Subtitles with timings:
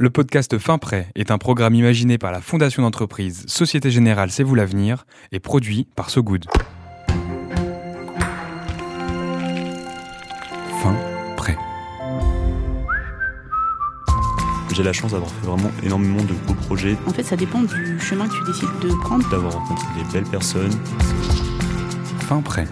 [0.00, 4.44] Le podcast Fin Prêt est un programme imaginé par la fondation d'entreprise Société Générale C'est
[4.44, 6.46] vous l'avenir et produit par So Good.
[10.80, 10.94] Fin
[11.36, 11.58] Prêt.
[14.72, 17.98] J'ai la chance d'avoir fait vraiment énormément de beaux projets, En fait, ça dépend du
[17.98, 19.28] chemin que tu décides de prendre.
[19.30, 20.70] d'avoir rencontré des belles personnes.
[22.20, 22.68] Fin Prêt.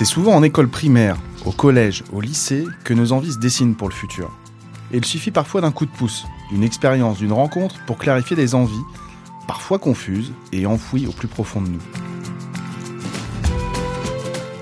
[0.00, 3.86] C'est souvent en école primaire, au collège, au lycée que nos envies se dessinent pour
[3.86, 4.30] le futur.
[4.94, 8.54] Et il suffit parfois d'un coup de pouce, d'une expérience, d'une rencontre pour clarifier des
[8.54, 8.80] envies,
[9.46, 11.82] parfois confuses et enfouies au plus profond de nous.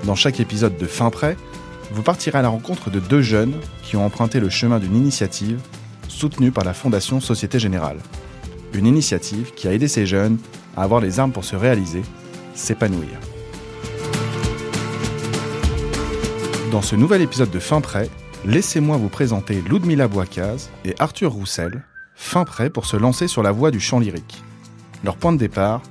[0.03, 1.37] Dans chaque épisode de Fin Prêt,
[1.93, 5.61] vous partirez à la rencontre de deux jeunes qui ont emprunté le chemin d'une initiative
[6.09, 7.99] soutenue par la Fondation Société Générale.
[8.73, 10.37] Une initiative qui a aidé ces jeunes
[10.75, 12.01] à avoir les armes pour se réaliser,
[12.55, 13.17] s'épanouir.
[16.71, 18.11] Dans ce nouvel épisode de Fin Prêt,
[18.45, 23.51] laissez-moi vous présenter Ludmila Boicaz et Arthur Roussel, fin prêts pour se lancer sur la
[23.51, 24.43] voie du chant lyrique.
[25.03, 25.81] Leur point de départ,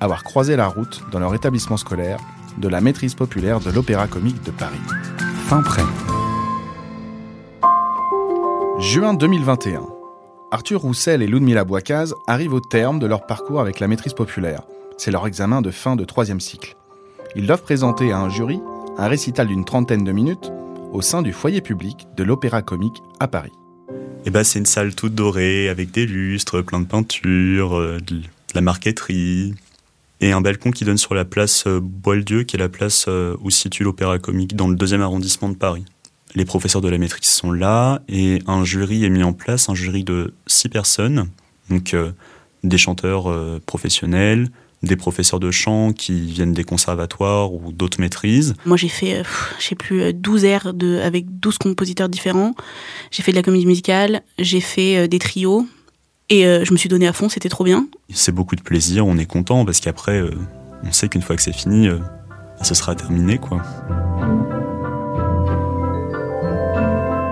[0.00, 2.18] avoir croisé la route dans leur établissement scolaire
[2.58, 4.80] de la maîtrise populaire de l'Opéra Comique de Paris.
[5.46, 5.84] Fin Prêt.
[8.80, 9.82] Juin 2021.
[10.50, 14.62] Arthur Roussel et Ludmila Boicaz arrivent au terme de leur parcours avec la maîtrise populaire.
[14.98, 16.74] C'est leur examen de fin de troisième cycle.
[17.36, 18.60] Ils doivent présenter à un jury
[18.96, 20.52] un récital d'une trentaine de minutes
[20.92, 23.52] au sein du foyer public de l'Opéra Comique à Paris.
[24.24, 28.22] Et bah, c'est une salle toute dorée avec des lustres, plein de peintures, euh, de
[28.54, 29.54] la marqueterie
[30.20, 33.36] et un balcon qui donne sur la place euh, Boieldieu, qui est la place euh,
[33.40, 35.84] où se situe l'Opéra Comique dans le deuxième arrondissement de Paris.
[36.36, 39.74] Les professeurs de la maîtrise sont là et un jury est mis en place, un
[39.74, 41.28] jury de six personnes,
[41.70, 41.94] donc
[42.64, 43.32] des chanteurs
[43.66, 44.50] professionnels,
[44.84, 48.54] des professeurs de chant qui viennent des conservatoires ou d'autres maîtrises.
[48.66, 49.22] Moi, j'ai fait, euh,
[49.58, 52.54] je sais plus, euh, 12 airs de, avec 12 compositeurs différents.
[53.10, 55.66] J'ai fait de la comédie musicale, j'ai fait euh, des trios.
[56.30, 57.86] Et euh, je me suis donné à fond, c'était trop bien.
[58.12, 60.30] C'est beaucoup de plaisir, on est content parce qu'après, euh,
[60.82, 61.98] on sait qu'une fois que c'est fini, euh,
[62.62, 63.62] ce sera terminé quoi.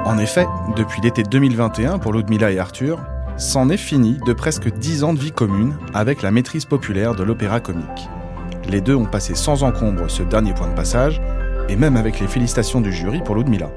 [0.05, 3.00] En effet, depuis l'été 2021 pour Ludmila et Arthur,
[3.42, 7.25] c'en est fini de presque 10 ans de vie commune avec la maîtrise populaire de
[7.25, 8.08] l'opéra comique.
[8.69, 11.20] Les deux ont passé sans encombre ce dernier point de passage,
[11.69, 13.69] et même avec les félicitations du jury pour Ludmila.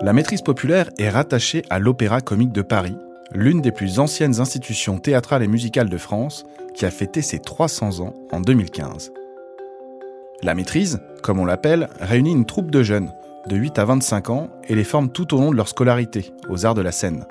[0.00, 2.96] La maîtrise populaire est rattachée à l'Opéra comique de Paris,
[3.34, 6.44] l'une des plus anciennes institutions théâtrales et musicales de France,
[6.74, 9.12] qui a fêté ses 300 ans en 2015.
[10.42, 13.12] La maîtrise, comme on l'appelle, réunit une troupe de jeunes,
[13.48, 16.66] de 8 à 25 ans, et les forme tout au long de leur scolarité, aux
[16.66, 17.26] arts de la scène.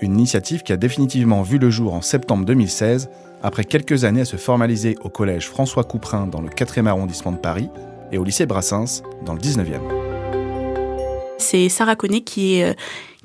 [0.00, 3.10] Une initiative qui a définitivement vu le jour en septembre 2016,
[3.42, 7.38] après quelques années à se formaliser au collège François Couperin dans le 4e arrondissement de
[7.38, 7.68] Paris
[8.12, 9.80] et au lycée Brassens dans le 19e.
[11.38, 12.74] C'est Sarah Connet qui, est, euh,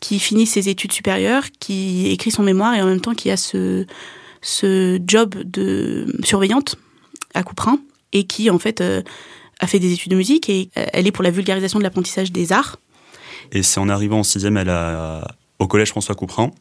[0.01, 3.37] qui finit ses études supérieures, qui écrit son mémoire et en même temps qui a
[3.37, 3.85] ce,
[4.41, 6.77] ce job de surveillante
[7.33, 7.79] à Couperin
[8.13, 9.01] et qui, en fait, euh,
[9.59, 12.31] a fait des études de musique et euh, elle est pour la vulgarisation de l'apprentissage
[12.31, 12.79] des arts.
[13.51, 16.51] Et c'est en arrivant en sixième à la, au collège François Couperin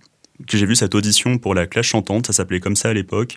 [0.49, 3.37] que j'ai vu cette audition pour la classe chantante, ça s'appelait comme ça à l'époque.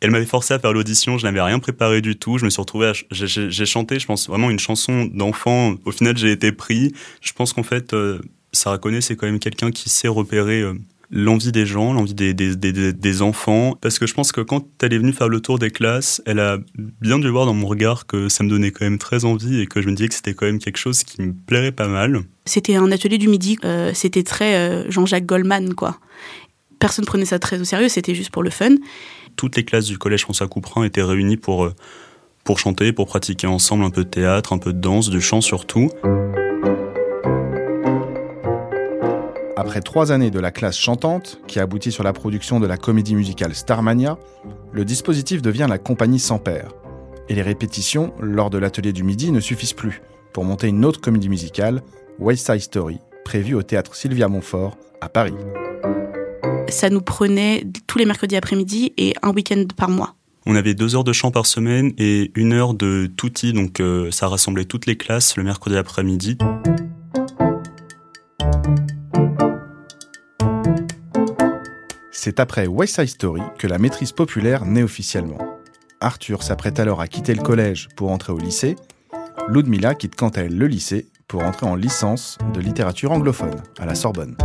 [0.00, 2.60] Elle m'avait forcé à faire l'audition, je n'avais rien préparé du tout, je me suis
[2.60, 5.74] retrouvé, j'ai chanté, je pense, vraiment une chanson d'enfant.
[5.84, 6.94] Au final, j'ai été pris.
[7.20, 8.20] Je pense qu'en fait, euh,
[8.52, 10.74] Sarah Connet, c'est quand même quelqu'un qui sait repérer euh,
[11.10, 13.76] l'envie des gens, l'envie des, des, des, des- des enfants.
[13.80, 16.40] Parce que je pense que quand elle est venue faire le tour des classes, elle
[16.40, 16.58] a
[17.00, 19.66] bien dû voir dans mon regard que ça me donnait quand même très envie et
[19.66, 22.20] que je me disais que c'était quand même quelque chose qui me plairait pas mal.
[22.46, 25.98] C'était un atelier du midi, euh, c'était très euh, Jean-Jacques Goldman, quoi.
[26.78, 28.76] Personne prenait ça très au sérieux, c'était juste pour le fun.
[29.36, 31.74] toutes les classes du collège François Couperin étaient réunies pour, euh,
[32.44, 35.40] pour chanter, pour pratiquer ensemble un peu de théâtre, un peu de danse, du chant
[35.40, 35.90] surtout.
[39.60, 43.16] Après trois années de la classe chantante, qui aboutit sur la production de la comédie
[43.16, 44.16] musicale Starmania,
[44.70, 46.68] le dispositif devient la compagnie sans père.
[47.28, 50.00] Et les répétitions, lors de l'atelier du midi, ne suffisent plus
[50.32, 51.82] pour monter une autre comédie musicale,
[52.20, 55.34] West Side Story, prévue au théâtre Sylvia Montfort à Paris.
[56.68, 60.14] Ça nous prenait tous les mercredis après-midi et un week-end par mois.
[60.46, 64.12] On avait deux heures de chant par semaine et une heure de tutti, donc euh,
[64.12, 66.38] ça rassemblait toutes les classes le mercredi après-midi.
[72.28, 75.38] C'est après West Side Story que la maîtrise populaire naît officiellement.
[75.98, 78.76] Arthur s'apprête alors à quitter le collège pour entrer au lycée.
[79.48, 83.86] Ludmila quitte quant à elle le lycée pour entrer en licence de littérature anglophone à
[83.86, 84.36] la Sorbonne.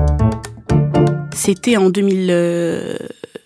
[1.36, 2.98] C'était en 2000,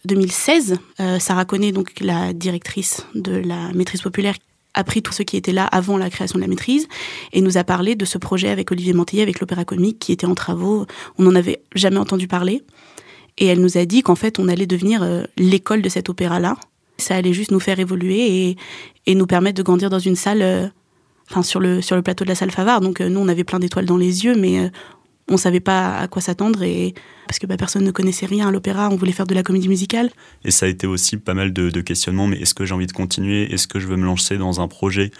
[0.05, 0.77] 2016.
[0.99, 4.35] Euh, Sarah Connet, donc la directrice de la maîtrise populaire,
[4.75, 6.87] a pris tous ceux qui étaient là avant la création de la maîtrise
[7.33, 10.27] et nous a parlé de ce projet avec Olivier Mantillet, avec l'opéra comique qui était
[10.27, 10.85] en travaux.
[11.17, 12.61] On n'en avait jamais entendu parler.
[13.37, 16.55] Et elle nous a dit qu'en fait, on allait devenir euh, l'école de cet opéra-là.
[16.97, 18.57] Ça allait juste nous faire évoluer
[19.05, 20.67] et, nous permettre de grandir dans une salle, euh,
[21.29, 22.81] enfin sur le, plateau de la salle Favard.
[22.81, 24.71] Donc nous, on avait plein d'étoiles dans les yeux, mais
[25.29, 26.93] on savait pas à quoi s'attendre et
[27.27, 29.67] parce que bah, personne ne connaissait rien à l'opéra, on voulait faire de la comédie
[29.67, 30.09] musicale.
[30.45, 32.93] Et ça a été aussi pas mal de, questionnements, mais est-ce que j'ai envie de
[32.93, 33.53] continuer?
[33.53, 35.11] Est-ce que je veux me lancer dans un projet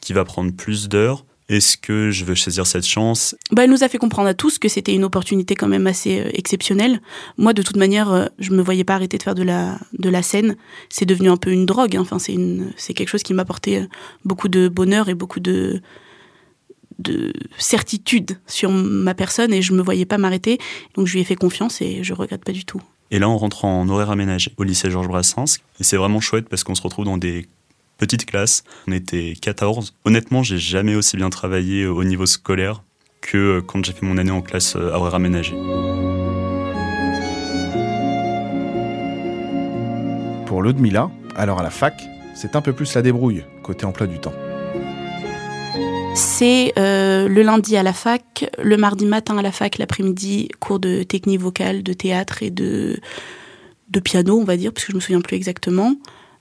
[0.00, 1.24] qui va prendre plus d'heures?
[1.50, 3.34] Est-ce que je veux saisir cette chance?
[3.50, 6.20] Bah, Elle nous a fait comprendre à tous que c'était une opportunité quand même assez
[6.20, 7.02] euh, exceptionnelle.
[7.38, 10.08] Moi, de toute manière, euh, je me voyais pas arrêter de faire de la, de
[10.08, 10.56] la scène.
[10.88, 11.96] C'est devenu un peu une drogue.
[11.96, 12.02] Hein.
[12.02, 12.36] Enfin, c'est,
[12.76, 13.86] c'est quelque chose qui m'apportait euh,
[14.24, 15.82] beaucoup de bonheur et beaucoup de,
[17.00, 20.58] de certitude sur ma personne et je me voyais pas m'arrêter.
[20.94, 22.80] Donc je lui ai fait confiance et je regrette pas du tout.
[23.10, 25.58] Et là, on rentre en horaire aménagé au lycée Georges Brassens.
[25.80, 27.48] Et c'est vraiment chouette parce qu'on se retrouve dans des
[28.00, 28.64] petites classes.
[28.88, 29.94] On était 14.
[30.04, 32.82] Honnêtement, j'ai jamais aussi bien travaillé au niveau scolaire
[33.20, 35.52] que quand j'ai fait mon année en classe à horaire aménagé.
[40.46, 41.94] Pour Ludmilla, alors à la fac,
[42.34, 44.34] c'est un peu plus la débrouille côté emploi du temps
[46.14, 50.78] c'est euh, le lundi à la fac, le mardi matin à la fac, l'après-midi, cours
[50.78, 52.98] de technique vocale, de théâtre et de,
[53.90, 55.94] de piano, on va dire, parce que je me souviens plus exactement.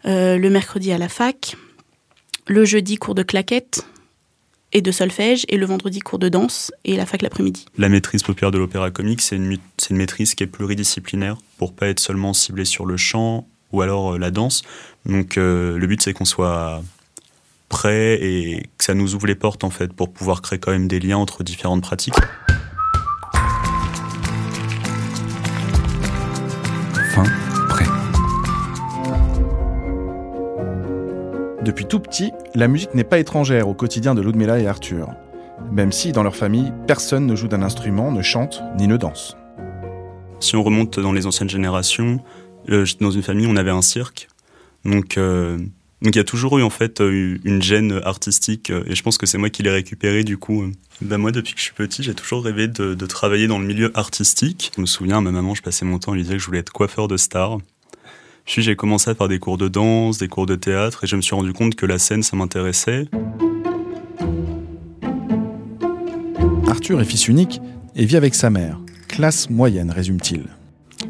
[0.06, 1.56] Euh, le mercredi à la fac,
[2.48, 3.86] le jeudi, cours de claquette
[4.72, 7.66] et de solfège, et le vendredi, cours de danse et la fac l'après-midi.
[7.78, 9.58] La maîtrise populaire de l'opéra comique, c'est une,
[9.92, 14.18] maîtrise qui est pluridisciplinaire pour pas être seulement ciblée sur le chant ou alors euh,
[14.18, 14.62] la danse.
[15.06, 16.84] Donc le but, c'est qu'on soit
[17.70, 20.88] prêt et que ça nous ouvre les portes en fait pour pouvoir créer quand même
[20.88, 22.16] des liens entre différentes pratiques.
[31.70, 35.10] Depuis tout petit, la musique n'est pas étrangère au quotidien de Ludmilla et Arthur.
[35.72, 39.38] Même si, dans leur famille, personne ne joue d'un instrument, ne chante, ni ne danse.
[40.40, 42.22] Si on remonte dans les anciennes générations,
[42.70, 44.30] euh, dans une famille, on avait un cirque.
[44.84, 45.60] Donc, euh,
[46.02, 49.20] donc il y a toujours eu en fait euh, une gêne artistique et je pense
[49.20, 50.72] que c'est moi qui l'ai récupéré du coup.
[51.02, 53.92] Ben moi depuis que je suis petit j'ai toujours rêvé de, travailler dans le milieu
[53.96, 54.72] artistique.
[54.76, 56.72] Je me souviens ma maman je passais mon temps lui dire que je voulais être
[56.72, 57.60] coiffeur de star.
[58.50, 61.16] Puis j'ai commencé à faire des cours de danse, des cours de théâtre et je
[61.16, 63.06] me suis rendu compte que la scène ça m'intéressait.
[66.68, 67.62] Arthur est fils unique
[67.96, 68.80] et vit avec sa mère.
[69.08, 70.46] Classe moyenne résume-t-il.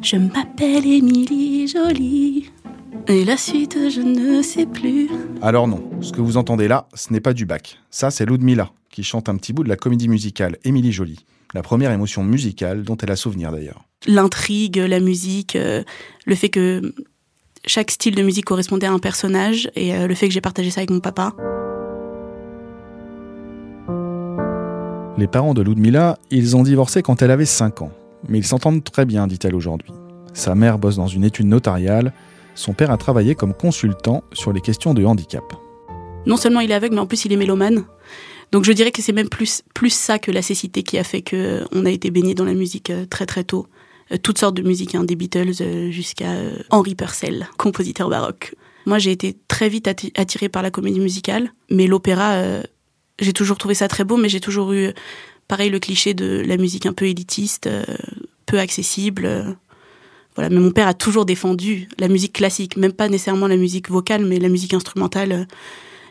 [0.01, 2.51] Je m'appelle Émilie Jolie.
[3.07, 5.09] Et la suite, je ne sais plus.
[5.41, 7.79] Alors non, ce que vous entendez là, ce n'est pas du bac.
[7.89, 11.25] Ça, c'est Ludmilla, qui chante un petit bout de la comédie musicale Émilie Jolie.
[11.53, 13.85] La première émotion musicale dont elle a souvenir d'ailleurs.
[14.05, 15.83] L'intrigue, la musique, euh,
[16.25, 16.93] le fait que
[17.69, 20.71] chaque style de musique correspondait à un personnage et euh, le fait que j'ai partagé
[20.71, 21.33] ça avec mon papa.
[25.17, 27.91] Les parents de Ludmilla, ils ont divorcé quand elle avait 5 ans.
[28.27, 29.91] Mais ils s'entendent très bien, dit-elle aujourd'hui.
[30.33, 32.13] Sa mère bosse dans une étude notariale
[32.59, 35.43] son père a travaillé comme consultant sur les questions de handicap.
[36.25, 37.85] Non seulement il est aveugle, mais en plus il est mélomane.
[38.51, 41.21] Donc je dirais que c'est même plus, plus ça que la cécité qui a fait
[41.21, 43.67] qu'on a été baigné dans la musique euh, très très tôt.
[44.11, 46.31] Euh, toutes sortes de musique, hein, des Beatles euh, jusqu'à
[46.69, 48.55] Henri Purcell, compositeur baroque.
[48.85, 52.41] Moi j'ai été très vite attirée par la comédie musicale, mais l'opéra,
[53.19, 54.93] j'ai toujours trouvé ça très beau, mais j'ai toujours eu,
[55.47, 57.69] pareil, le cliché de la musique un peu élitiste,
[58.47, 59.57] peu accessible
[60.47, 64.25] mais mon père a toujours défendu la musique classique, même pas nécessairement la musique vocale,
[64.25, 65.47] mais la musique instrumentale.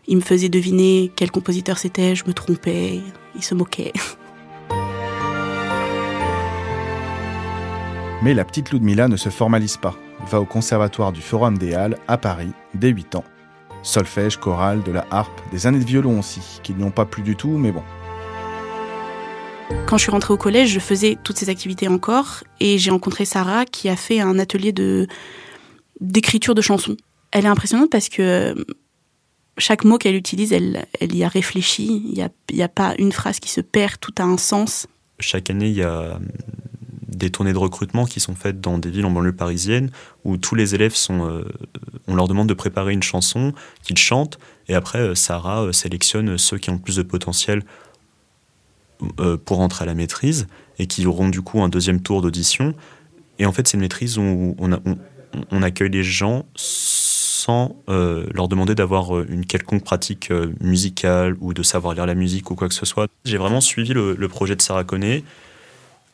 [0.07, 3.01] Il me faisait deviner quel compositeur c'était, je me trompais,
[3.35, 3.93] il se moquait.
[8.23, 9.97] Mais la petite Ludmilla ne se formalise pas.
[10.27, 13.25] Va au conservatoire du Forum des Halles à Paris dès 8 ans.
[13.83, 17.23] Solfège, chorale, de la harpe, des années de violon aussi, qui n'y ont pas plu
[17.23, 17.83] du tout, mais bon,
[19.87, 23.25] quand je suis rentrée au collège, je faisais toutes ces activités encore et j'ai rencontré
[23.25, 25.07] Sarah qui a fait un atelier de
[26.01, 26.97] d'écriture de chansons.
[27.33, 28.65] Elle est impressionnante parce que euh,
[29.59, 32.03] chaque mot qu'elle utilise, elle, elle y a réfléchi.
[32.07, 34.87] Il n'y a, y a pas une phrase qui se perd, tout a un sens.
[35.21, 36.19] Chaque année, il y a
[37.19, 39.91] des tournées de recrutement qui sont faites dans des villes en banlieue parisienne
[40.25, 41.45] où tous les élèves sont, euh,
[42.07, 46.59] on leur demande de préparer une chanson qu'ils chantent et après euh, Sarah sélectionne ceux
[46.59, 47.63] qui ont le plus de potentiel
[49.21, 50.47] euh, pour rentrer à la maîtrise
[50.79, 52.75] et qui auront du coup un deuxième tour d'audition.
[53.39, 58.75] Et en fait, c'est une maîtrise où on, accueille les gens sans euh, leur demander
[58.75, 62.69] d'avoir euh, une quelconque pratique euh, musicale ou de savoir lire la musique ou quoi
[62.69, 63.09] que ce soit.
[63.25, 64.85] J'ai vraiment suivi le, projet de Sarah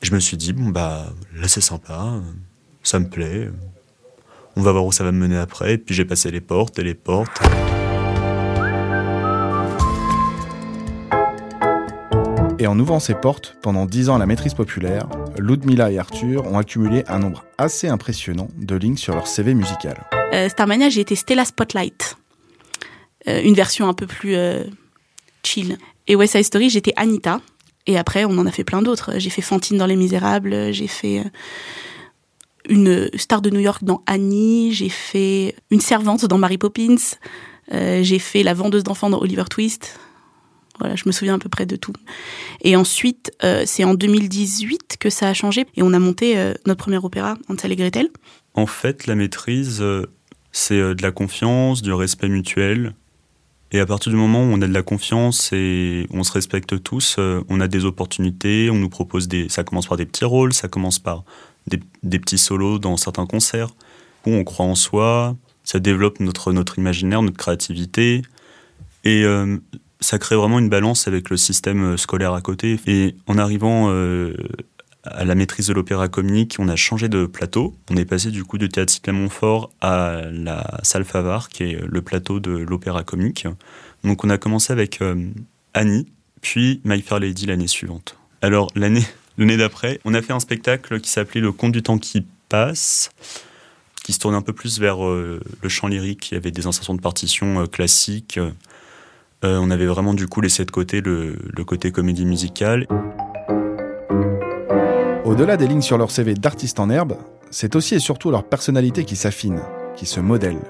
[0.04, 2.20] Je me suis dit, bon, bah là c'est sympa,
[2.82, 3.48] ça me plaît,
[4.54, 5.72] on va voir où ça va me mener après.
[5.72, 7.40] Et puis j'ai passé les portes et les portes.
[12.58, 15.08] Et en ouvrant ses portes, pendant dix ans à la maîtrise populaire,
[15.38, 20.04] Ludmilla et Arthur ont accumulé un nombre assez impressionnant de lignes sur leur CV musical.
[20.34, 22.18] Euh, Starmania, j'ai été Stella Spotlight.
[23.26, 24.64] Euh, une version un peu plus euh,
[25.42, 25.78] chill.
[26.08, 27.40] Et West Side Story, j'étais Anita.
[27.86, 29.12] Et après, on en a fait plein d'autres.
[29.18, 31.24] J'ai fait Fantine dans Les Misérables, j'ai fait euh,
[32.68, 36.96] une star de New York dans Annie, j'ai fait une servante dans Mary Poppins,
[37.72, 39.98] euh, j'ai fait la vendeuse d'enfants dans Oliver Twist.
[40.80, 41.92] Voilà, je me souviens à peu près de tout.
[42.62, 46.36] Et ensuite, euh, c'est en 2018 que ça a changé et on a monté
[46.66, 48.08] notre premier opéra, Hansel et Gretel.
[48.54, 49.84] En fait, la maîtrise,
[50.50, 52.94] c'est de la confiance, du respect mutuel.
[53.72, 56.82] Et à partir du moment où on a de la confiance et on se respecte
[56.82, 59.48] tous, euh, on a des opportunités, on nous propose des...
[59.48, 61.24] Ça commence par des petits rôles, ça commence par
[61.66, 63.70] des, petits solos dans certains concerts,
[64.26, 68.22] où on croit en soi, ça développe notre, notre imaginaire, notre créativité.
[69.02, 69.56] Et euh,
[70.00, 72.78] ça crée vraiment une balance avec le système euh, scolaire à côté.
[72.86, 73.90] Et en arrivant
[75.04, 77.76] à la maîtrise de l'opéra comique, on a changé de plateau.
[77.90, 82.02] On est passé du coup du théâtre Cyclamen-Montfort à la salle Favard, qui est le
[82.02, 83.46] plateau de l'opéra comique.
[84.02, 85.30] Donc on a commencé avec euh,
[85.74, 86.06] Annie,
[86.40, 88.16] puis My Fair Lady l'année suivante.
[88.40, 89.06] Alors l'année,
[89.38, 93.10] d'après, on a fait un spectacle qui s'appelait Le Conte du temps qui passe,
[94.04, 96.30] qui se tournait un peu plus vers euh, le chant lyrique.
[96.30, 98.40] Il y avait des insertions de partitions euh, classiques.
[99.46, 102.86] On avait vraiment du coup laissé de côté le côté comédie musicale.
[105.34, 107.16] Au-delà des lignes sur leur CV d'artistes en herbe,
[107.50, 109.60] c'est aussi et surtout leur personnalité qui s'affine,
[109.96, 110.60] qui se modèle.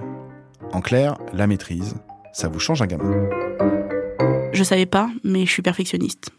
[0.73, 1.97] En clair, la maîtrise,
[2.33, 3.29] ça vous change un gamin.
[4.55, 6.31] Je savais pas, mais je suis perfectionniste.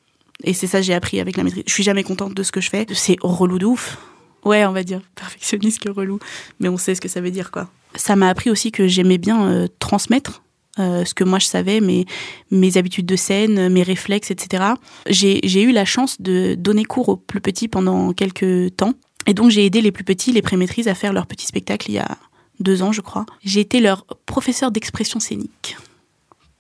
[0.44, 1.65] Et c'est ça que j'ai appris avec la maîtrise.
[1.67, 2.88] Je suis jamais contente de ce que je fais.
[2.96, 4.00] C'est relou de ouf.
[4.44, 6.17] Ouais, on va dire perfectionniste que relou.
[6.60, 7.70] Mais on sait ce que ça veut dire, quoi.
[7.94, 10.41] Ça m'a appris aussi que j'aimais bien euh, transmettre
[10.79, 12.05] euh, ce que moi je savais, mes,
[12.51, 14.63] mes habitudes de scène, mes réflexes, etc.
[15.08, 18.94] J'ai eu la chance de donner cours aux plus petits pendant quelques temps.
[19.27, 21.96] Et donc j'ai aidé les plus petits, les pré-maîtrises, à faire leur petit spectacle il
[21.96, 22.17] y a
[22.60, 23.25] deux ans, je crois.
[23.44, 25.77] J'ai été leur professeur d'expression scénique.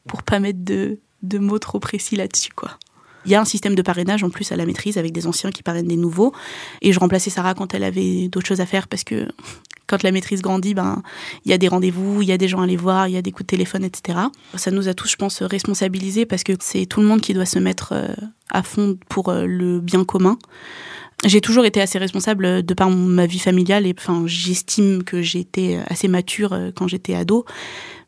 [0.07, 2.77] Pour pas mettre de, de mots trop précis là-dessus, quoi.
[3.25, 5.49] Il y a un système de parrainage en plus à la maîtrise avec des anciens
[5.49, 6.31] qui parrainent des nouveaux.
[6.81, 9.27] Et je remplaçais Sarah quand elle avait d'autres choses à faire parce que
[9.87, 11.03] quand la maîtrise grandit, ben
[11.45, 13.17] il y a des rendez-vous, il y a des gens à aller voir, il y
[13.17, 14.17] a des coups de téléphone, etc.
[14.55, 17.45] Ça nous a tous, je pense, responsabilisés parce que c'est tout le monde qui doit
[17.45, 18.07] se mettre euh,
[18.51, 20.37] à fond pour euh, le bien commun.
[21.23, 25.79] J'ai toujours été assez responsable de par ma vie familiale et enfin j'estime que j'étais
[25.87, 27.45] assez mature euh, quand j'étais ado.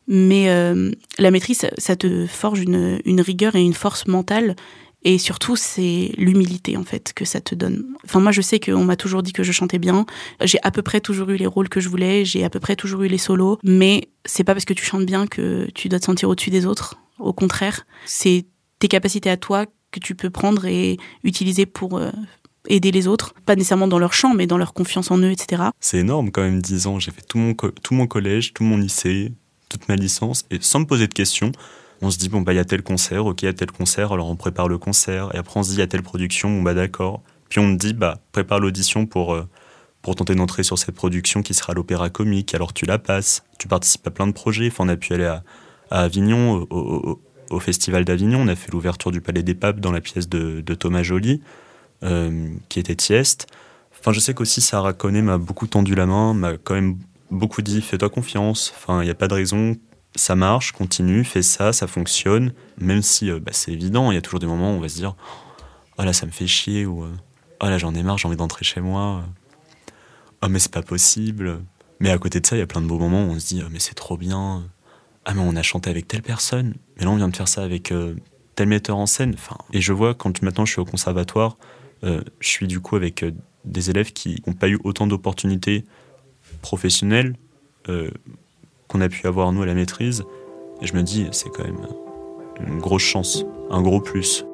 [0.06, 4.56] Mais euh, la maîtrise, ça- te forge une rigueur et une force mentale.
[5.04, 7.84] Et surtout, c'est l'humilité, en fait, que ça te donne.
[8.04, 10.06] Enfin, moi, je sais qu'on m'a toujours dit que je chantais bien.
[10.42, 12.24] J'ai à peu près toujours eu les rôles que je voulais.
[12.24, 13.58] J'ai à peu près toujours eu les solos.
[13.62, 16.66] Mais c'est pas parce que tu chantes bien que tu dois te sentir au-dessus des
[16.66, 16.96] autres.
[17.18, 18.46] Au contraire, c'est
[18.80, 22.10] tes capacités à toi que tu peux prendre et utiliser pour euh,
[22.68, 23.34] aider les autres.
[23.46, 25.62] Pas nécessairement dans leur chant, mais dans leur confiance en eux, etc.
[25.80, 26.98] C'est énorme quand même, 10 ans.
[26.98, 29.32] J'ai fait tout mon, tout mon collège, tout mon lycée,
[29.68, 31.52] toute ma licence, et sans me poser de questions,
[32.00, 33.70] on se dit, bon, bah, il y a tel concert, ok, il y a tel
[33.70, 36.02] concert, alors on prépare le concert, et après on se dit, il y a telle
[36.02, 37.22] production, bon, bah, d'accord.
[37.48, 39.48] Puis on te dit, bah, prépare l'audition pour, euh,
[40.02, 43.68] pour tenter d'entrer sur cette production qui sera l'opéra comique, alors tu la passes, tu
[43.68, 45.42] participes à plein de projets, enfin, on a pu aller à,
[45.90, 50.28] Avignon, au, Festival d'Avignon, on a fait l'ouverture du Palais des Papes dans la pièce
[50.28, 51.40] de, Thomas Joly,
[52.02, 53.46] euh, qui était Tieste.
[53.98, 56.98] Enfin, je sais qu'aussi Sarah Conné m'a beaucoup tendu la main, m'a quand même
[57.30, 58.72] beaucoup dit fais-toi confiance.
[58.76, 59.76] Enfin, il n'y a pas de raison,
[60.18, 62.52] ça marche, continue, fais ça, ça fonctionne.
[62.78, 64.88] Même si euh, bah, c'est évident, il y a toujours des moments où on va
[64.88, 65.14] se dire
[65.98, 67.12] oh là, ça me fait chier ou euh,
[67.60, 69.24] oh là, j'en ai marre, j'ai envie d'entrer chez moi.
[70.42, 71.60] Oh, mais c'est pas possible.
[72.00, 73.46] Mais à côté de ça, il y a plein de beaux moments où on se
[73.46, 74.64] dit oh, mais c'est trop bien.
[75.24, 77.62] Ah, mais on a chanté avec telle personne, mais là on vient de faire ça
[77.62, 78.14] avec euh,
[78.54, 79.34] tel metteur en scène.
[79.34, 81.58] Enfin, et je vois quand maintenant je suis au conservatoire,
[82.04, 83.32] euh, je suis du coup avec euh,
[83.64, 85.84] des élèves qui n'ont pas eu autant d'opportunités
[86.62, 87.36] professionnelles
[87.88, 88.10] euh,
[88.88, 90.24] qu'on a pu avoir nous à la maîtrise.
[90.80, 91.86] Et je me dis, c'est quand même
[92.66, 94.44] une grosse chance, un gros plus.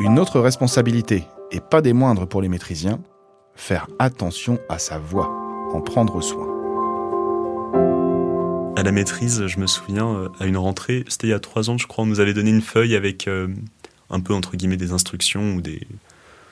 [0.00, 3.00] Une autre responsabilité, et pas des moindres pour les maîtrisiens,
[3.54, 5.30] faire attention à sa voix,
[5.72, 6.46] en prendre soin.
[8.76, 11.68] À la maîtrise, je me souviens, euh, à une rentrée, c'était il y a trois
[11.68, 13.48] ans, je crois, on nous avait donné une feuille avec euh,
[14.08, 15.80] un peu, entre guillemets, des instructions ou des,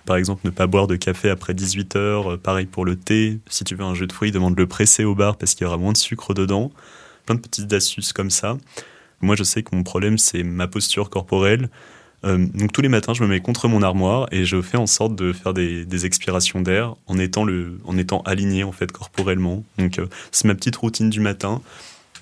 [0.08, 2.38] Par exemple, ne pas boire de café après 18 heures.
[2.38, 3.40] Pareil pour le thé.
[3.50, 5.66] Si tu veux un jus de fruits, demande le presser au bar parce qu'il y
[5.66, 6.72] aura moins de sucre dedans.
[7.26, 8.56] Plein de petites astuces comme ça.
[9.20, 11.68] Moi, je sais que mon problème, c'est ma posture corporelle.
[12.24, 14.86] Euh, donc tous les matins, je me mets contre mon armoire et je fais en
[14.86, 19.62] sorte de faire des, expirations d'air en étant le, en étant aligné en fait corporellement.
[19.76, 21.60] Donc euh, c'est ma petite routine du matin.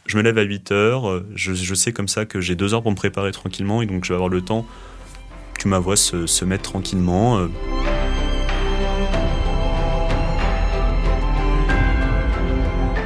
[0.06, 1.08] Je me lève à 8 heures.
[1.08, 4.04] Euh, je, sais comme ça que j'ai deux heures pour me préparer tranquillement et donc
[4.04, 4.66] je vais avoir le temps
[5.66, 7.48] que ma voix se, se mette tranquillement.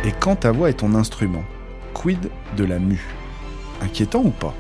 [0.05, 1.43] Et quand ta voix est ton instrument,
[1.95, 3.03] quid de la mue?
[3.81, 4.55] Inquiétant ou pas?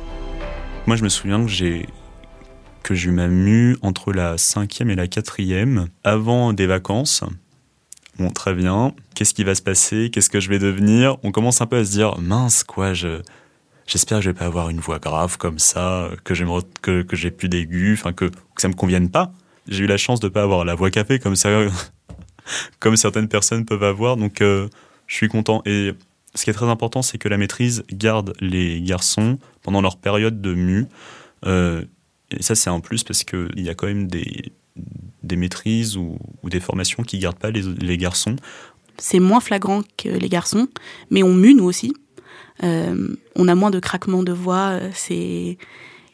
[0.86, 1.88] Moi, je me souviens que j'ai
[2.82, 7.22] que j'ai eu ma mue entre la cinquième et la quatrième, avant des vacances.
[8.18, 8.94] Bon, très bien.
[9.14, 10.08] Qu'est-ce qui va se passer?
[10.10, 11.18] Qu'est-ce que je vais devenir?
[11.22, 13.20] On commence un peu à se dire, mince, quoi, je,
[13.90, 16.46] j'espère que je vais pas avoir une voix grave comme ça, que j'ai,
[16.80, 19.32] que, que plus d'aigus, enfin, que, que ça me convienne pas.
[19.68, 21.50] J'ai eu la chance de pas avoir la voix café comme ça,
[22.78, 24.68] comme certaines personnes peuvent avoir, donc euh,
[25.06, 25.62] je suis content.
[25.66, 25.92] Et
[26.34, 30.40] ce qui est très important, c'est que la maîtrise garde les garçons pendant leur période
[30.40, 30.86] de mue.
[31.44, 31.84] Euh,
[32.30, 34.52] et ça, c'est un plus parce qu'il y a quand même des,
[35.24, 38.36] des maîtrises ou, des formations qui gardent pas les, les garçons.
[38.98, 40.68] C'est moins flagrant que les garçons,
[41.10, 41.92] mais on mue nous aussi.
[42.62, 45.58] Euh, on a moins de craquements de voix, c'est,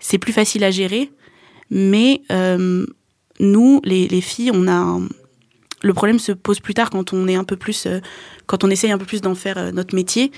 [0.01, 1.11] c'est plus facile à gérer.
[1.71, 2.87] Mais euh,
[3.41, 5.01] nous, les, les, filles, on a
[5.83, 8.01] le problème se pose plus tard quand on est un peu plus, euh,
[8.47, 10.33] quand on essaye un peu plus d'en faire notre métier.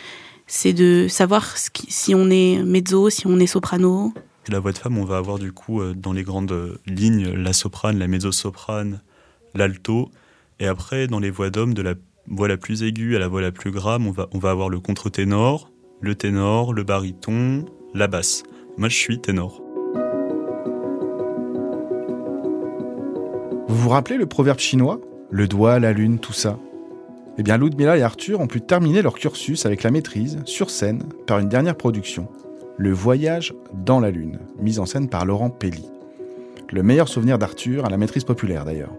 [0.47, 4.15] C'est de savoir si on est mezzo, si on est soprano,
[4.51, 7.53] la voix de femme, on va avoir du coup euh, dans les grandes lignes la
[7.53, 9.01] soprane, la mezzo-soprane,
[9.55, 10.11] l'alto.
[10.59, 11.95] Et après, dans les voix d'hommes, de la
[12.27, 14.69] voix la plus aiguë à la voix la plus grave, on va, on va avoir
[14.69, 17.65] le contre-ténor, le ténor, le baryton,
[17.95, 18.45] la basse.
[18.77, 19.61] Moi, je suis ténor.
[23.69, 25.01] Vous vous rappelez le proverbe chinois?
[25.31, 26.59] Le doigt, la lune, tout ça
[27.37, 31.03] Eh bien, Ludmilla et Arthur ont pu terminer leur cursus avec la maîtrise, sur scène,
[31.27, 32.29] par une dernière production,
[32.77, 35.85] le voyage dans la Lune, mise en scène par Laurent Pelli.
[36.73, 38.93] Le meilleur souvenir d'Arthur à la maîtrise populaire d'ailleurs.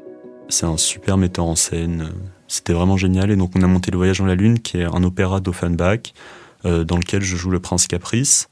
[0.49, 2.09] C'est un super metteur en scène,
[2.47, 4.85] c'était vraiment génial et donc on a monté Le voyage dans la Lune qui est
[4.85, 6.13] un opéra d'Offenbach
[6.63, 8.50] dans lequel je joue le prince Caprice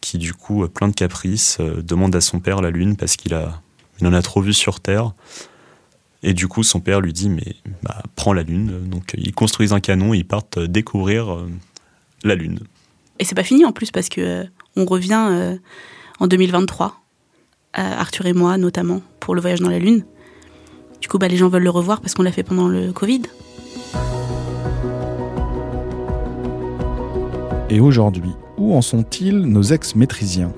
[0.00, 3.34] qui du coup, plein de caprices, euh, demande à son père la Lune parce qu'il
[3.34, 3.60] a,
[4.02, 5.12] en a trop vu sur Terre.
[6.22, 8.88] Et du coup, son père lui dit mais bah, prends la Lune.
[8.88, 11.50] Donc ils construisent un canon et ils partent découvrir euh,
[12.24, 12.60] la Lune.
[13.18, 15.56] Et c'est pas fini en plus parce que on revient euh,
[16.18, 16.96] en 2023,
[17.74, 20.04] Arthur et moi notamment, pour le voyage dans la Lune.
[21.00, 23.22] Du coup, bah, les gens veulent le revoir parce qu'on l'a fait pendant le Covid.
[27.72, 30.52] Et aujourd'hui, où en sont-ils nos ex-maîtrisiens?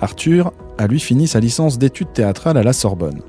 [0.00, 3.22] Arthur a lui fini sa licence d'études théâtrales à la Sorbonne.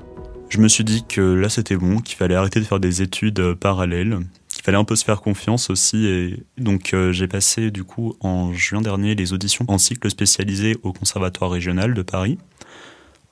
[0.48, 3.38] Je me suis dit que là c'était bon, qu'il fallait arrêter de faire des études
[3.38, 4.18] euh, parallèles,
[4.58, 6.06] il fallait un peu se faire confiance aussi.
[6.06, 10.76] Et donc euh, j'ai passé du coup en juin dernier les auditions en cycle spécialisé
[10.82, 12.38] au Conservatoire régional de Paris.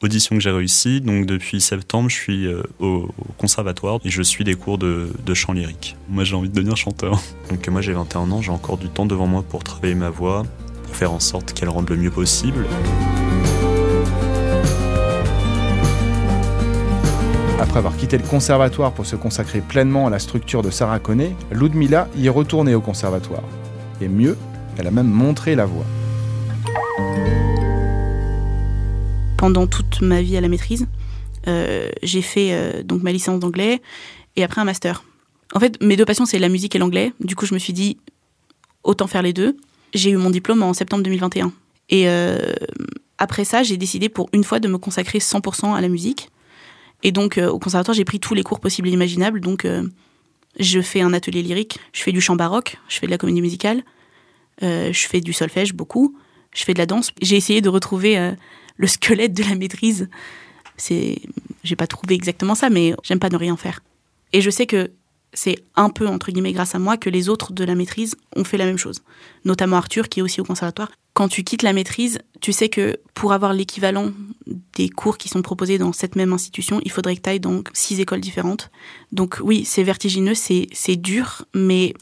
[0.03, 1.03] Audition que j'ai réussi.
[1.03, 5.35] Donc depuis septembre, je suis euh, au, conservatoire et je suis des cours de, de
[5.35, 5.95] chant lyrique.
[6.09, 7.21] Moi j'ai envie de devenir chanteur.
[7.51, 10.47] Donc moi j'ai 21 ans, j'ai encore du temps devant moi pour travailler ma voix,
[10.85, 12.65] pour faire en sorte qu'elle rende le mieux possible.
[17.61, 21.37] Après avoir quitté le conservatoire pour se consacrer pleinement à la structure de Sarah Conné,
[21.53, 23.45] Ludmilla y est retournée au conservatoire.
[24.01, 24.39] Et mieux,
[24.79, 25.85] elle a même montré la voie.
[29.41, 30.87] Pendant toute ma vie à la maîtrise,
[31.49, 33.81] euh, j'ai fait euh, donc ma licence d'anglais
[34.37, 35.03] et après un master.
[35.55, 37.15] En fait, mes deux passions, c'est la musique et l'anglais.
[37.21, 37.97] Du coup, je me suis dit,
[38.85, 39.57] autant faire les deux.
[39.95, 41.55] J'ai eu mon diplôme en septembre 2021.
[41.89, 42.53] Et euh,
[43.17, 46.29] après ça, j'ai décidé pour une fois de me consacrer 100% à la musique.
[47.03, 49.41] Et donc, au conservatoire, j'ai pris tous les cours possibles et imaginables.
[49.41, 49.67] Donc,
[50.59, 53.41] je fais un atelier lyrique, je fais du chant baroque, je fais de la comédie
[53.41, 53.85] musicale,
[54.61, 56.15] je fais du solfège beaucoup,
[56.55, 57.13] je fais de la danse.
[57.23, 58.35] J'ai essayé de retrouver
[58.81, 60.09] le squelette de la maîtrise.
[60.79, 61.21] C'est,
[61.63, 63.81] j'ai pas trouvé exactement ça, mais j'aime pas ne rien faire.
[64.33, 64.91] Et je sais que
[65.35, 68.43] c'est un peu, entre guillemets, grâce à moi que les autres de la maîtrise ont
[68.43, 69.03] fait la même chose.
[69.45, 70.91] Notamment Arthur, qui est aussi au conservatoire.
[71.13, 74.13] Quand tu quittes la maîtrise, tu sais que pour avoir l'équivalent
[74.75, 77.63] des cours qui sont proposés dans cette même institution, il faudrait que tu ailles dans
[77.75, 78.71] six écoles différentes.
[79.13, 81.93] Donc oui, c'est vertigineux, c'est, dur, mais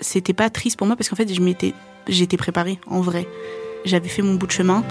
[0.00, 1.74] c'était pas triste pour moi parce qu'en fait, je m'étais,
[2.08, 3.28] j'étais préparée, en vrai.
[3.84, 4.82] J'avais fait mon bout de chemin.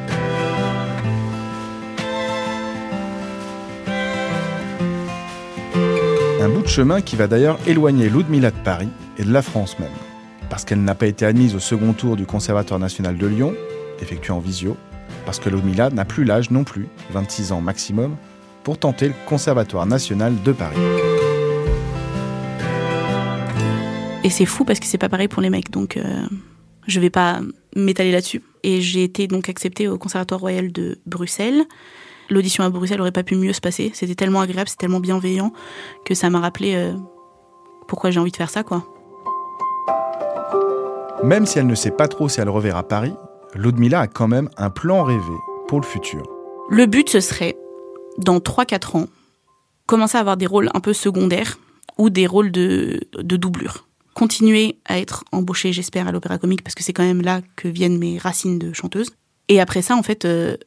[6.44, 9.80] Un bout de chemin qui va d'ailleurs éloigner Ludmilla de Paris et de la France
[9.80, 9.94] même.
[10.50, 13.54] Parce qu'elle n'a pas été admise au second tour du Conservatoire national de Lyon,
[14.02, 14.76] effectué en visio,
[15.26, 18.18] parce que Ludmilla n'a plus l'âge non plus, 26 ans maximum,
[18.66, 20.76] pour tenter le Conservatoire national de Paris.
[24.26, 26.28] Et c'est fou parce que c'est pas pareil pour les mecs, donc euh,
[26.88, 27.40] je vais pas
[27.74, 28.42] m'étaler là-dessus.
[28.64, 31.64] Et j'ai été donc acceptée au Conservatoire royal de Bruxelles.
[32.34, 33.92] L'audition à Bruxelles aurait pas pu mieux se passer.
[33.94, 35.54] C'était tellement agréable, c'était tellement bienveillant
[36.04, 36.94] que ça m'a rappelé euh,
[37.88, 38.84] pourquoi j'ai envie de faire ça, quoi.
[41.24, 43.14] Même si elle ne sait pas trop si elle reverra Paris,
[43.54, 45.22] Ludmilla a quand même un plan rêvé
[45.68, 46.24] pour le futur.
[46.70, 47.56] Le but, ce serait,
[48.18, 49.08] dans 3-4 ans,
[49.86, 51.60] commencer à avoir des rôles un peu secondaires
[52.00, 53.88] ou des rôles de, de doublure.
[54.16, 57.68] Continuer à être embauchée, j'espère, à l'opéra comique, parce que c'est quand même là que
[57.68, 59.12] viennent mes racines de chanteuse.
[59.50, 60.58] Et après ça, en fait, euh,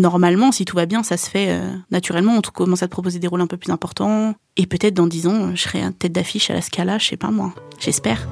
[0.00, 2.36] normalement, si tout va bien, ça se fait euh, naturellement.
[2.36, 4.34] On commence à te proposer des rôles un peu plus importants.
[4.56, 7.16] Et peut-être dans 10 ans, je serai un tête d'affiche à la Scala, je sais
[7.16, 7.52] pas moi.
[7.78, 8.28] J'espère.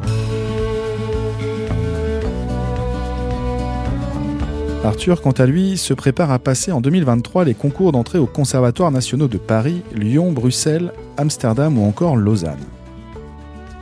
[4.85, 8.91] Arthur, quant à lui, se prépare à passer en 2023 les concours d'entrée aux conservatoires
[8.91, 12.61] nationaux de Paris, Lyon, Bruxelles, Amsterdam ou encore Lausanne.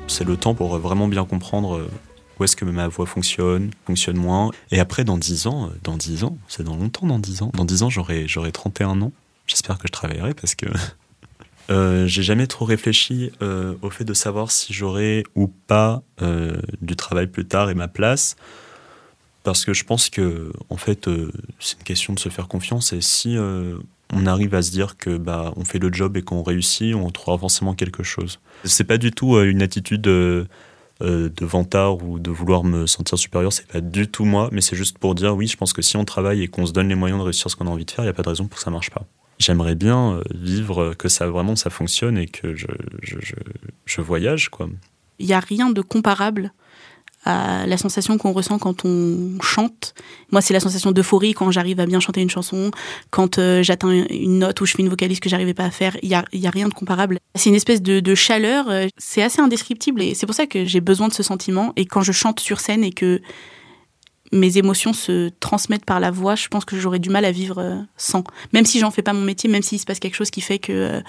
[0.07, 1.90] C'est le temps pour vraiment bien comprendre euh,
[2.42, 4.50] où est-ce que ma voix fonctionne, fonctionne moins.
[4.72, 7.52] Et après, dans 10 ans, euh, dans 10 ans, c'est dans longtemps dans 10 ans.
[7.55, 9.12] Dans 10 ans, j'aurai, j'aurai 31 ans.
[9.46, 10.66] J'espère que je travaillerai parce que
[11.70, 16.02] euh, j'ai jamais trop réfléchi euh, au fait de savoir si j'aurai ou pas
[16.81, 18.37] du travail plus tard et ma place.
[19.44, 21.09] Parce que je pense que, en fait,
[21.59, 22.92] c'est une question de se faire confiance.
[22.92, 23.37] Et si
[24.12, 27.11] on arrive à se dire que bah, on fait le job et qu'on réussit, on
[27.11, 28.38] trouvera forcément quelque chose.
[28.64, 30.09] C'est pas du tout une attitude
[31.03, 33.53] euh, de vantard ou de vouloir me sentir supérieur.
[33.53, 35.97] C'est pas du tout moi, mais c'est juste pour dire oui, je pense que si
[35.97, 37.91] on travaille et qu'on se donne les moyens de réussir ce qu'on a envie de
[37.91, 39.05] faire, il n'y a pas de raison pour que ça marche pas.
[39.38, 42.67] J'aimerais bien euh, vivre euh, que ça vraiment ça fonctionne et que je,
[43.85, 44.69] je voyage quoi.
[45.19, 46.53] Il n'y a rien de comparable
[47.25, 49.95] à la sensation qu'on ressent quand on chante.
[50.31, 52.71] Moi, c'est la sensation d'euphorie quand j'arrive à bien chanter une chanson,
[53.11, 55.97] quand euh, j'atteins une note ou je fais une vocalise que j'arrivais pas à faire.
[56.03, 57.19] Il y a, y a rien de comparable.
[57.35, 58.69] C'est une espèce de, de chaleur.
[58.69, 61.73] euh, C'est assez indescriptible et c'est pour ça que j'ai besoin de ce sentiment.
[61.77, 63.21] Et quand je chante sur scène et que
[64.33, 67.59] mes émotions se transmettent par la voix, je pense que j'aurais du mal à vivre
[67.59, 68.25] euh, sans.
[68.53, 70.59] Même si j'en fais pas mon métier, même s'il se passe quelque chose qui fait
[70.59, 71.03] que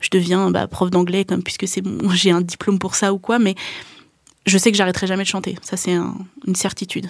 [0.00, 3.18] je deviens bah, prof d'anglais, comme puisque c'est bon, j'ai un diplôme pour ça ou
[3.18, 3.54] quoi, mais
[4.46, 5.58] je sais que j'arrêterai jamais de chanter.
[5.62, 6.14] Ça, c'est un-
[6.46, 7.08] une certitude.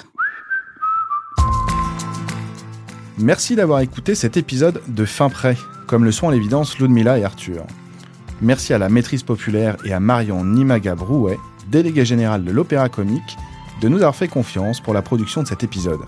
[3.19, 7.25] Merci d'avoir écouté cet épisode de Fin Prêt, comme le sont à l'évidence Ludmilla et
[7.25, 7.65] Arthur.
[8.43, 11.39] Merci à la maîtrise populaire et à Marion Nimaga Brouet,
[11.71, 13.37] déléguée générale de l'Opéra Comique,
[13.81, 16.01] de nous avoir fait confiance pour la production de cet épisode.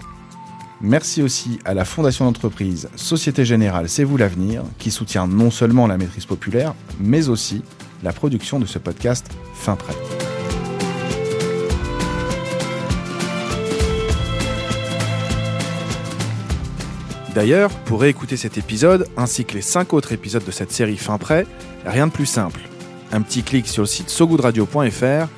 [0.81, 5.87] Merci aussi à la fondation d'entreprise Société Générale C'est vous l'avenir, qui soutient non seulement
[5.87, 7.63] la maîtrise populaire, mais aussi
[8.03, 9.97] la production de ce podcast Fin Prêt.
[17.39, 21.19] D'ailleurs, pour réécouter cet épisode, ainsi que les 5 autres épisodes de cette série Fin
[21.19, 21.47] Prêt,
[21.87, 22.59] rien de plus simple.
[23.13, 25.29] Un petit clic sur le site sogoodradio.fr,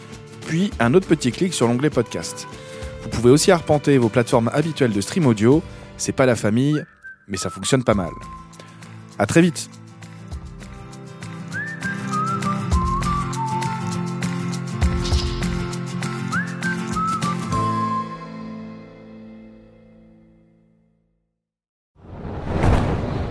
[0.46, 2.48] puis un autre petit clic sur l'onglet podcast.
[3.02, 5.62] Vous pouvez aussi arpenter vos plateformes habituelles de stream audio,
[5.98, 6.82] c'est pas la famille,
[7.28, 8.12] mais ça fonctionne pas mal.
[9.18, 9.68] À très vite